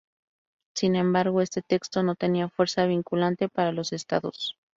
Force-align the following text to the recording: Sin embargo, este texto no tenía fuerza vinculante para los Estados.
Sin 0.73 0.95
embargo, 0.95 1.41
este 1.41 1.61
texto 1.61 2.01
no 2.01 2.15
tenía 2.15 2.49
fuerza 2.49 2.87
vinculante 2.87 3.49
para 3.49 3.71
los 3.71 3.93
Estados. 3.93 4.55